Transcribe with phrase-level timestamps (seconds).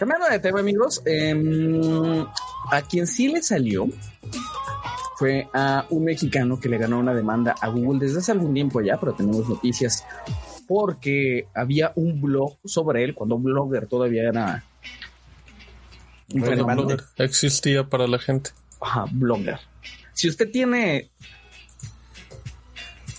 [0.00, 2.24] Cambiando de tema, amigos, em,
[2.70, 3.86] a quien sí le salió
[5.18, 8.80] fue a un mexicano que le ganó una demanda a Google desde hace algún tiempo
[8.80, 10.06] ya, pero tenemos noticias
[10.66, 14.64] porque había un blog sobre él cuando Blogger todavía era
[16.28, 18.52] bueno, blogger existía para la gente.
[18.80, 19.58] Ajá, Blogger.
[20.14, 21.10] Si usted tiene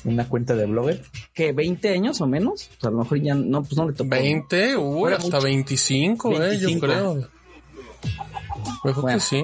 [0.03, 1.03] una cuenta de blogger.
[1.33, 2.69] Que 20 años o menos.
[2.77, 4.09] O sea, a lo mejor ya no, pues no le tocó.
[4.09, 7.29] 20, uy, hasta 25, eh, yo creo.
[8.83, 9.43] Mejor que sí.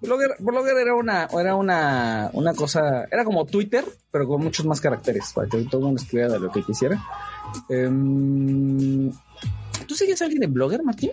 [0.00, 4.80] Blogger, Blogger era una, era una, una cosa, era como Twitter, pero con muchos más
[4.80, 7.04] caracteres, para que todo el mundo escribiera de lo que quisiera.
[7.68, 9.10] Em,
[9.86, 11.10] ¿Tú seguías a alguien en Blogger, Martín?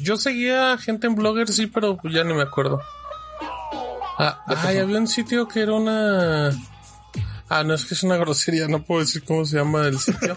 [0.00, 2.80] Yo seguía gente en Blogger, sí, pero ya no me acuerdo.
[4.18, 6.50] Ah, ay, había un sitio que era una.
[7.54, 10.34] Ah, no, es que es una grosería, no puedo decir cómo se llama el sitio.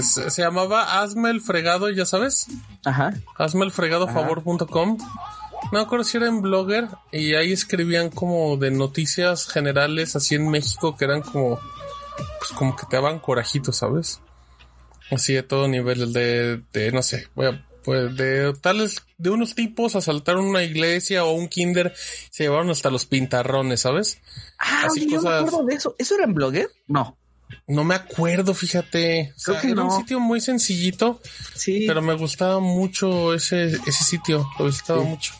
[0.00, 2.46] se llamaba Hazme el fregado, ya sabes.
[2.86, 3.12] Ajá.
[3.36, 4.96] Hazme el fregado favor.com.
[4.96, 10.36] No me acuerdo si era en Blogger y ahí escribían como de noticias generales así
[10.36, 11.60] en México que eran como,
[12.38, 14.22] pues como que te daban corajito, ¿sabes?
[15.10, 19.54] Así de todo nivel, de, de no sé, voy a pues de tales, de unos
[19.54, 21.94] tipos asaltaron una iglesia o un kinder,
[22.30, 24.20] se llevaron hasta los pintarrones, ¿sabes?
[24.58, 25.94] Ah, Así yo me acuerdo de eso.
[25.98, 26.68] ¿Eso era en Blogger?
[26.86, 27.16] No.
[27.66, 29.32] No me acuerdo, fíjate.
[29.64, 31.20] era un sitio muy sencillito.
[31.54, 31.84] Sí.
[31.86, 34.48] Pero me gustaba mucho ese, ese sitio.
[34.58, 35.32] Lo visitaba mucho.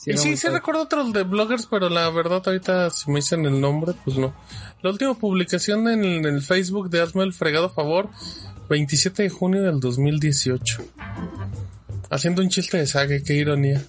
[0.00, 3.44] Sí, y sí, sí recuerdo otros de bloggers, pero la verdad ahorita si me dicen
[3.46, 4.34] el nombre, pues no.
[4.82, 8.08] La última publicación en el, en el Facebook de Hazme el fregado favor
[8.68, 10.84] 27 de junio del 2018.
[12.10, 13.82] Haciendo un chiste de saga, qué ironía.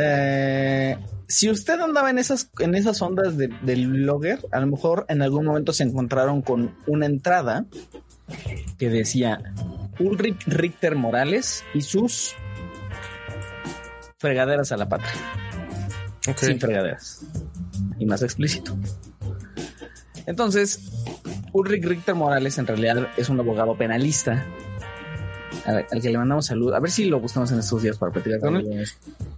[0.00, 5.06] Eh, si usted andaba en esas, en esas ondas de, del blogger, a lo mejor
[5.08, 7.66] en algún momento se encontraron con una entrada
[8.78, 9.40] que decía
[9.98, 12.36] Ulrich Richter Morales y sus
[14.18, 15.10] fregaderas a la patria.
[16.36, 17.26] Sin fregaderas.
[17.98, 18.76] Y más explícito.
[20.26, 20.80] Entonces,
[21.58, 24.46] Ulrich Richter Morales en realidad es un abogado penalista
[25.64, 26.72] al, que le mandamos salud.
[26.72, 28.86] A ver si lo buscamos en estos días para platicar con él.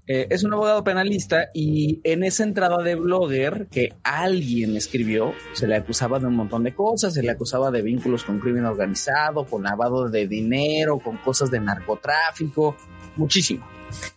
[0.06, 5.66] Eh, es un abogado penalista y en esa entrada de blogger que alguien escribió, se
[5.66, 9.46] le acusaba de un montón de cosas, se le acusaba de vínculos con crimen organizado,
[9.46, 12.76] con lavado de dinero, con cosas de narcotráfico,
[13.16, 13.66] muchísimo.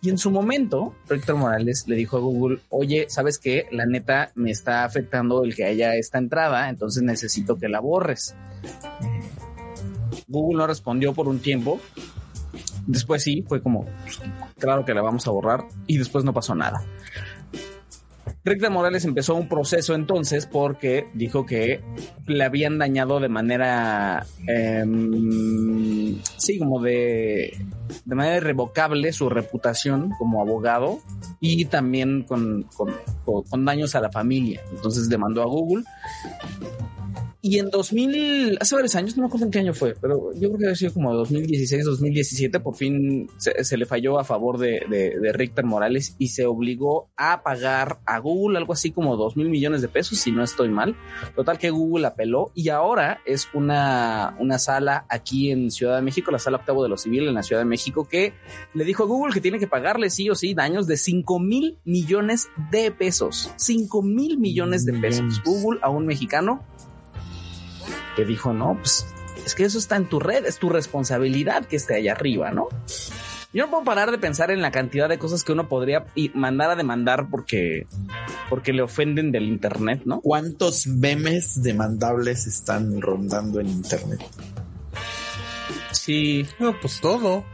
[0.00, 3.66] Y en su momento, Richter Morales le dijo a Google, oye, ¿sabes qué?
[3.70, 8.34] La neta me está afectando el que haya esta entrada, entonces necesito que la borres.
[10.28, 11.80] Google no respondió por un tiempo.
[12.86, 14.20] Después sí, fue como, pues,
[14.58, 16.84] claro que la vamos a borrar y después no pasó nada.
[18.44, 21.80] Rick Morales empezó un proceso entonces porque dijo que
[22.26, 27.56] le habían dañado de manera, em, sí, como de,
[28.04, 31.00] de manera irrevocable su reputación como abogado
[31.40, 32.66] y también con,
[33.24, 34.60] con daños a la familia.
[34.72, 35.84] Entonces demandó a Google
[37.44, 40.48] y en 2000, hace varios años, no me acuerdo en qué año fue, pero yo
[40.48, 44.80] creo que ha sido como 2016, 2017, por fin se, le falló a favor de,
[44.88, 49.50] de, Richter Morales y se obligó a pagar a Google algo así como 2 mil
[49.50, 50.96] millones de pesos, si no estoy mal.
[51.36, 56.30] Total que Google apeló y ahora es una, una sala aquí en Ciudad de México,
[56.30, 58.32] la sala octavo de los civiles en la Ciudad de México, que
[58.72, 61.78] le dijo a Google que tiene que pagarle sí o sí daños de 5 mil
[61.84, 63.52] millones de pesos.
[63.56, 65.42] 5 mil millones de pesos.
[65.44, 66.64] Google a un mexicano
[68.16, 69.06] que dijo, no, pues
[69.44, 72.68] es que eso está en tu red, es tu responsabilidad que esté allá arriba, ¿no?
[73.52, 76.70] Yo no puedo parar de pensar en la cantidad de cosas que uno podría mandar
[76.70, 77.86] a demandar porque,
[78.50, 80.20] porque le ofenden del internet, ¿no?
[80.20, 84.20] ¿Cuántos memes demandables están rondando en internet?
[85.92, 86.46] Sí.
[86.58, 87.44] No, pues todo.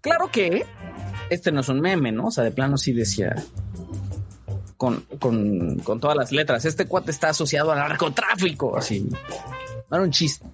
[0.00, 0.64] Claro que
[1.28, 2.26] este no es un meme, ¿no?
[2.26, 3.34] O sea, de plano sí decía,
[4.82, 6.64] con, con, todas las letras.
[6.64, 9.08] Este cuate está asociado al narcotráfico, así.
[9.88, 10.44] No era un chiste,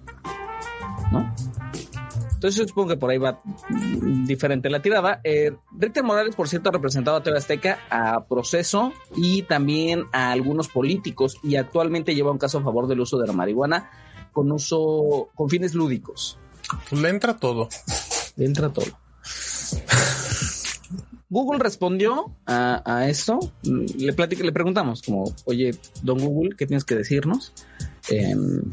[1.11, 1.33] ¿no?
[2.35, 3.41] Entonces yo supongo que por ahí va
[4.27, 5.19] diferente la tirada.
[5.23, 10.31] Eh, Richter Morales, por cierto, ha representado a TV Azteca a proceso y también a
[10.31, 13.89] algunos políticos y actualmente lleva un caso a favor del uso de la marihuana
[14.31, 16.37] con uso, con fines lúdicos.
[16.91, 17.67] Le entra todo.
[18.35, 19.08] Le entra todo.
[21.29, 23.39] Google respondió a, esto.
[23.63, 25.71] Le, le preguntamos como, oye,
[26.01, 27.53] don Google, ¿qué tienes que decirnos?
[28.09, 28.63] Em,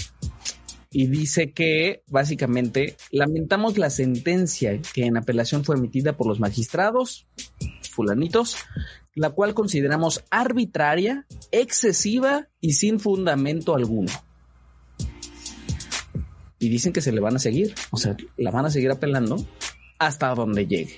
[0.90, 7.26] y dice que básicamente lamentamos la sentencia que en apelación fue emitida por los magistrados,
[7.90, 8.56] fulanitos,
[9.14, 14.10] la cual consideramos arbitraria, excesiva y sin fundamento alguno.
[16.58, 17.74] y dicen que se le van a seguir.
[17.90, 19.36] O sea, la van a seguir apelando
[19.98, 20.96] hasta donde llegue.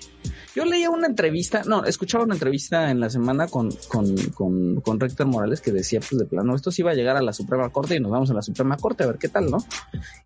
[0.58, 4.98] Yo leía una entrevista, no, escuchaba una entrevista en la semana con, con, con, con
[4.98, 7.70] Rector Morales que decía, pues de plano, esto sí va a llegar a la Suprema
[7.70, 9.58] Corte y nos vamos a la Suprema Corte a ver qué tal, ¿no?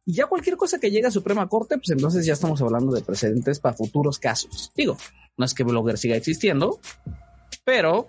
[0.06, 3.02] Y ya cualquier cosa que llegue a Suprema Corte, pues entonces ya estamos hablando de
[3.02, 4.73] precedentes para futuros casos.
[4.75, 4.96] Digo,
[5.37, 6.81] no es que Blogger siga existiendo,
[7.62, 8.08] pero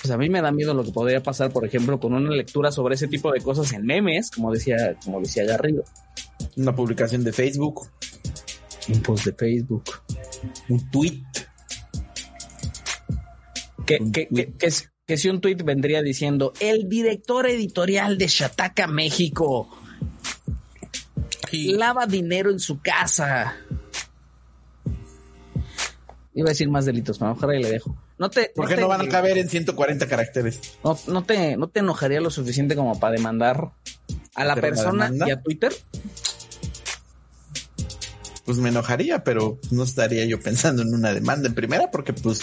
[0.00, 2.70] pues a mí me da miedo lo que podría pasar, por ejemplo, con una lectura
[2.70, 5.82] sobre ese tipo de cosas en memes, como decía, como decía Garrido.
[6.56, 7.88] Una publicación de Facebook.
[8.88, 9.82] Un post de Facebook.
[10.68, 11.24] Un tweet.
[13.88, 14.52] Que,
[15.06, 19.70] que, si un tweet vendría diciendo el director editorial de Shataka México
[21.52, 23.56] lava dinero en su casa.
[26.34, 27.96] Iba a decir más delitos, pero mejor ahí le dejo.
[28.18, 30.60] No te, ¿Por qué no, van a caber en 140 caracteres?
[30.84, 33.70] No, te, no te enojaría lo suficiente como para demandar
[34.34, 35.72] a la persona y a Twitter
[38.48, 42.40] pues me enojaría, pero no estaría yo pensando en una demanda en primera porque pues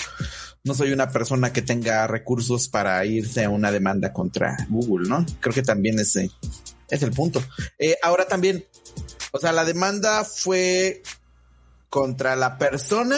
[0.66, 5.26] no soy una persona que tenga recursos para irse a una demanda contra Google, ¿no?
[5.40, 6.30] Creo que también ese
[6.90, 7.42] es el punto.
[7.80, 8.66] Eh, ahora también,
[9.32, 11.02] o sea, la demanda fue
[11.90, 13.18] contra la persona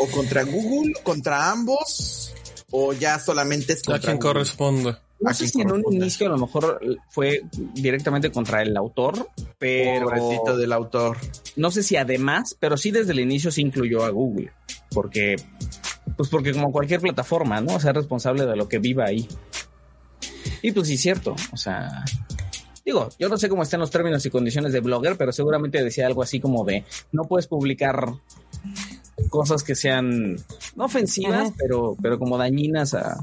[0.00, 2.34] o contra Google, contra ambos
[2.70, 4.96] o ya solamente es contra a quien corresponde.
[5.20, 7.42] No sé si en un inicio a lo mejor fue
[7.74, 9.28] directamente contra el autor,
[9.58, 10.06] pero.
[10.06, 11.16] Pobrecito del autor.
[11.56, 14.52] No sé si además, pero sí desde el inicio se incluyó a Google.
[14.90, 15.36] Porque.
[16.18, 17.76] Pues porque como cualquier plataforma, ¿no?
[17.76, 19.26] O sea, responsable de lo que viva ahí.
[20.62, 21.36] Y pues sí, cierto.
[21.52, 22.04] O sea.
[22.84, 26.06] Digo, yo no sé cómo están los términos y condiciones de blogger, pero seguramente decía
[26.06, 28.14] algo así como de no puedes publicar
[29.30, 30.36] cosas que sean
[30.74, 33.22] no ofensivas, pero, pero como dañinas a,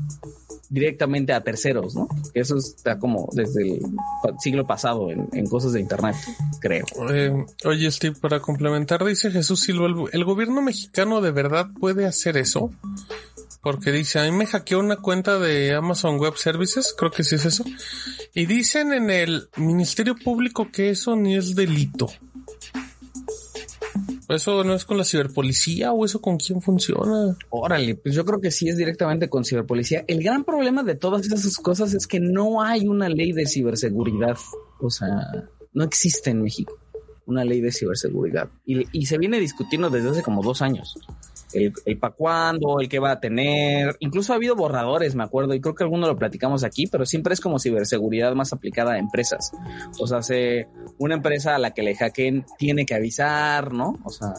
[0.69, 2.07] directamente a terceros, ¿no?
[2.33, 6.15] Eso está como desde el siglo pasado en, cosas de Internet,
[6.59, 6.85] creo.
[7.09, 12.37] Eh, oye, Steve, para complementar, dice Jesús Silva, ¿el, gobierno mexicano de verdad puede hacer
[12.37, 12.71] eso?
[13.61, 17.35] Porque dice, a mí me hackeó una cuenta de Amazon Web Services, creo que sí
[17.35, 17.63] es eso,
[18.33, 22.09] y dicen en el Ministerio Público que eso ni es delito.
[24.29, 27.37] ¿Eso no es con la ciberpolicía o eso con quién funciona?
[27.49, 30.03] Órale, pues yo creo que sí es directamente con ciberpolicía.
[30.07, 34.37] El gran problema de todas esas cosas es que no hay una ley de ciberseguridad.
[34.79, 35.09] O sea,
[35.73, 36.77] no existe en México
[37.25, 38.49] una ley de ciberseguridad.
[38.65, 40.97] Y, se viene discutiendo desde hace como dos años
[41.53, 43.95] el, el para cuándo, el que va a tener.
[43.99, 47.33] Incluso ha habido borradores, me acuerdo, y creo que alguno lo platicamos aquí, pero siempre
[47.33, 49.51] es como ciberseguridad más aplicada a empresas.
[49.99, 50.67] O sea, se,
[50.97, 53.97] una empresa a la que le hackeen tiene que avisar, ¿no?
[54.03, 54.33] O sea,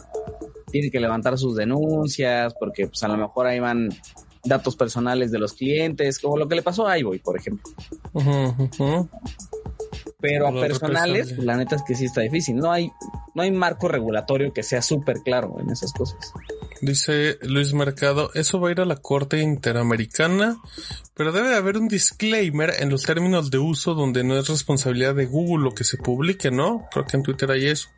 [0.71, 3.89] tiene que levantar sus denuncias, porque pues a lo mejor ahí van
[4.43, 7.71] datos personales de los clientes, como lo que le pasó a iVoy, por ejemplo.
[10.27, 12.57] Pero a personales, pues, la neta es que sí está difícil.
[12.57, 12.91] No hay,
[13.33, 16.33] no hay marco regulatorio que sea súper claro en esas cosas.
[16.81, 20.57] Dice Luis Mercado, eso va a ir a la Corte Interamericana,
[21.15, 25.25] pero debe haber un disclaimer en los términos de uso donde no es responsabilidad de
[25.25, 26.87] Google lo que se publique, ¿no?
[26.91, 27.89] Creo que en Twitter hay eso.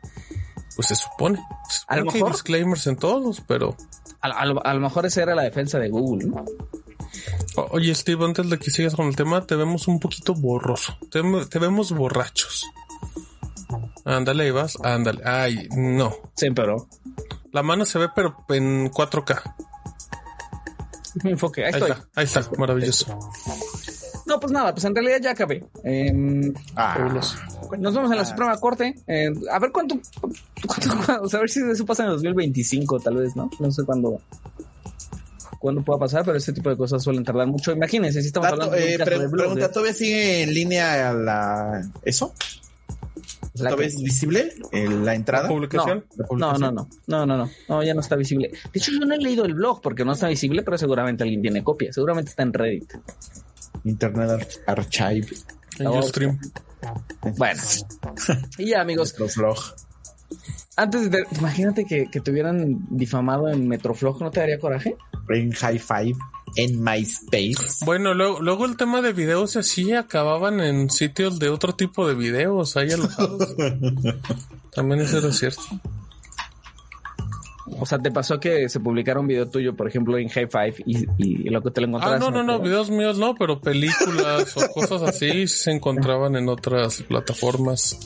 [0.76, 1.40] Pues se supone.
[1.88, 3.76] a lo mejor, hay disclaimers en todos, pero...
[4.22, 6.44] A, lo mejor esa era la defensa de Google, ¿no?
[7.70, 10.96] Oye, Steve, antes de que sigas con el tema, te vemos un poquito borroso.
[11.10, 12.66] Te, te vemos borrachos.
[14.04, 14.78] Ándale, Ibas.
[14.82, 15.22] Ándale.
[15.24, 16.14] Ay, no.
[16.36, 16.88] Sí, pero.
[17.52, 19.42] La mano se ve, pero en 4K.
[21.24, 23.18] Enfoque, ahí, Está, ahí está, maravilloso.
[24.26, 25.64] No, pues nada, pues en realidad ya acabé.
[25.82, 26.96] Em, ah,
[27.78, 28.94] nos vemos en la Suprema Corte.
[29.08, 29.98] Eh, a ver cuánto,
[30.66, 33.50] cuánto, a ver si eso pasa en el 2025, tal vez, ¿no?
[33.58, 34.20] No sé cuándo
[35.60, 37.70] cuándo pueda pasar, pero este tipo de cosas suelen tardar mucho.
[37.70, 42.34] Imagínense, si estamos hablando de, un eh, pregunta, ¿todavía sigue en línea la eso?
[43.54, 45.48] ¿La ¿Todavía es visible la entrada?
[45.48, 46.06] publicación?
[46.30, 48.48] No, no, no, no, no, no, no, ya no está visible.
[48.48, 51.42] De hecho, yo no he leído el blog porque no está visible, pero seguramente alguien
[51.42, 51.92] tiene copia.
[51.92, 52.94] Seguramente está en Reddit.
[53.84, 55.28] Internet Archive.
[55.78, 56.38] En stream.
[57.36, 57.60] Bueno.
[58.58, 59.12] y ya, amigos.
[59.12, 59.58] Metroflog.
[60.76, 61.24] Antes de.
[61.38, 64.96] Imagínate que, que te hubieran difamado en Metroflog, ¿no te daría coraje?
[65.30, 66.16] En High Five
[66.56, 67.84] en MySpace.
[67.84, 72.14] Bueno, luego, luego el tema de videos así acababan en sitios de otro tipo de
[72.14, 73.54] videos ahí alojados.
[74.74, 75.62] También eso era cierto.
[77.78, 80.74] O sea, ¿te pasó que se publicara un video tuyo, por ejemplo, en High Five
[80.86, 82.16] y, y lo que te lo encontraste?
[82.16, 86.48] Ah, no, no, no, videos míos no, pero películas o cosas así se encontraban en
[86.48, 87.98] otras plataformas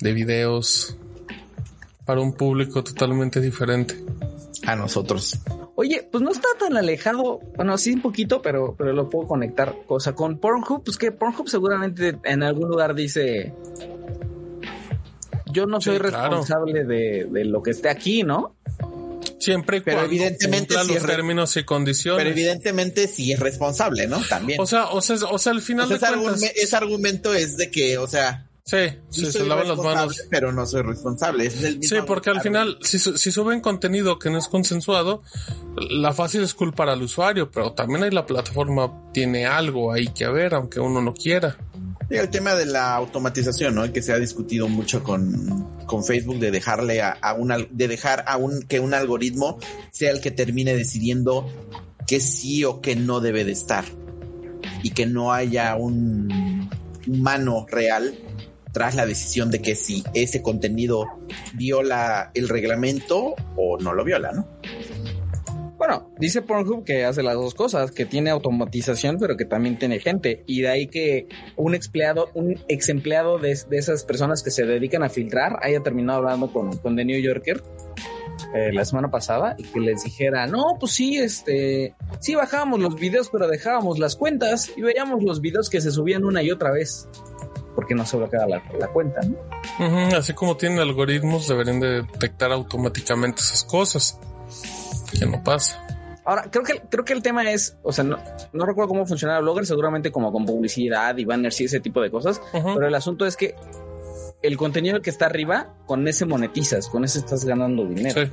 [0.00, 0.96] de videos
[2.04, 4.04] para un público totalmente diferente.
[4.66, 5.38] A nosotros.
[5.76, 7.40] Oye, pues no está tan alejado.
[7.54, 9.76] Bueno, sí un poquito, pero, pero lo puedo conectar.
[9.86, 13.52] Cosa con Pornhub, pues que Pornhub seguramente en algún lugar dice
[15.56, 18.56] yo no soy responsable de, de, lo que esté aquí, ¿no?
[19.38, 22.18] Siempre pero evidentemente si los términos y condiciones.
[22.18, 24.20] Pero evidentemente sí es responsable, ¿no?
[24.28, 24.60] También.
[24.60, 26.42] O sea, o sea, o sea al final de cuentas...
[26.54, 28.78] ese argumento es de que, o sea, Sí,
[29.10, 30.26] sí se lavan las manos.
[30.28, 31.48] Pero no soy responsable.
[31.50, 35.22] sí, porque al final, si, si, suben contenido que no es consensuado,
[35.76, 40.26] la fácil es culpar al usuario, pero también ahí la plataforma tiene algo ahí que
[40.26, 41.56] ver, aunque uno no quiera.
[42.10, 43.92] Y el tema de la automatización, ¿no?
[43.92, 48.24] Que se ha discutido mucho con, con Facebook de dejarle a, a una, de dejar
[48.26, 49.60] a un, que un algoritmo
[49.92, 51.48] sea el que termine decidiendo
[52.08, 53.84] que sí o que no debe de estar.
[54.82, 56.68] Y que no haya un
[57.06, 58.25] humano real
[58.76, 61.06] tras la decisión de que si ese contenido
[61.54, 64.46] viola el reglamento o no lo viola, ¿no?
[65.78, 69.98] Bueno, dice Pornhub que hace las dos cosas, que tiene automatización, pero que también tiene
[69.98, 70.44] gente.
[70.46, 75.02] Y de ahí que un empleado, un ex empleado de, esas personas que se dedican
[75.02, 77.62] a filtrar haya terminado hablando con, con The New Yorker
[78.54, 82.96] eh, la semana pasada y que les dijera, no, pues sí, este, sí bajábamos los
[82.96, 86.72] videos, pero dejábamos las cuentas y veíamos los videos que se subían una y otra
[86.72, 87.08] vez
[87.76, 89.20] porque no se bloquea la, la cuenta.
[89.78, 90.16] ¿no?
[90.16, 94.18] así como tienen algoritmos, deberían de detectar automáticamente esas cosas.
[95.16, 95.86] Que no pasa.
[96.24, 98.18] Ahora, creo que, creo que el tema es, o sea, no,
[98.52, 102.10] no recuerdo cómo funciona Blogger, seguramente como con publicidad y banners y ese tipo de
[102.10, 103.54] cosas, pero el asunto es que
[104.42, 108.24] el contenido que está arriba, con ese monetizas, con ese estás ganando dinero.
[108.24, 108.32] Sí.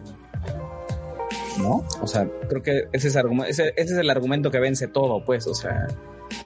[1.59, 1.85] ¿No?
[2.01, 5.45] O sea, creo que ese es, ese, ese es el argumento que vence todo, pues,
[5.45, 5.87] o sea,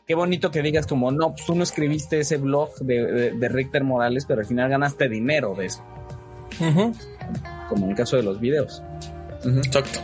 [0.05, 3.83] qué bonito que digas como, no, pues tú no escribiste ese blog de, de, Richter
[3.83, 5.83] Morales, pero al final ganaste dinero de eso.
[7.69, 8.81] Como en el caso de los videos.
[9.43, 9.99] Exacto.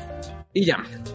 [0.54, 0.84] Y ya.